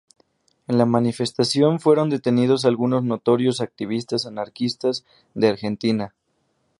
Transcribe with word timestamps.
En 0.67 0.79
la 0.79 0.87
manifestación 0.87 1.79
fueron 1.79 2.09
detenidos 2.09 2.65
algunos 2.65 3.03
notorios 3.03 3.61
activistas 3.61 4.25
anarquistas 4.25 5.05
de 5.35 5.49
Argentina. 5.49 6.15